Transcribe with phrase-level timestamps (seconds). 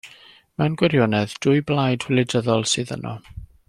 [0.61, 3.19] Mewn gwirionedd, dwy blaid wleidyddol sydd yno.